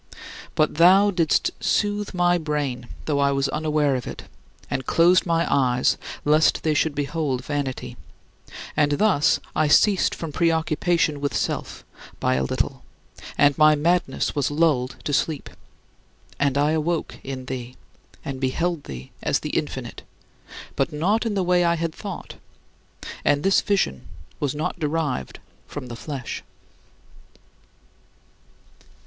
[0.55, 4.23] But thou didst soothe my brain, though I was unaware of it,
[4.67, 7.97] and closed my eyes lest they should behold vanity;
[8.75, 11.85] and thus I ceased from preoccupation with self
[12.19, 12.83] by a little
[13.37, 15.51] and my madness was lulled to sleep;
[16.39, 17.75] and I awoke in thee,
[18.25, 20.01] and beheld thee as the Infinite,
[20.75, 22.37] but not in the way I had thought
[23.23, 24.07] and this vision
[24.39, 25.37] was not derived
[25.67, 26.41] from the flesh.